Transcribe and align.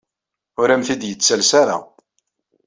Ur 0.61 0.69
am-t-id-yettales 0.69 1.51
ara. 1.61 1.77